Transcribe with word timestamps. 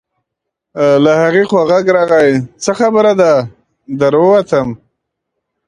له 1.03 1.11
هغې 1.21 1.43
خوا 1.49 1.63
غږ 1.71 1.85
راغی: 1.95 2.29
څه 2.63 2.71
خبره 2.79 3.13
ده، 3.21 3.33
در 3.99 4.13
ووتم. 4.21 4.67